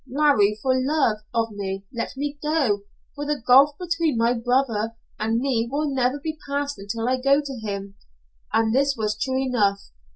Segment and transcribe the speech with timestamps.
[0.09, 2.81] "'Larry, for love of me, let me go
[3.13, 7.21] for the gulf between my twin brother and me will never be passed until I
[7.21, 7.93] go to him.'
[8.51, 9.91] And this was true enough.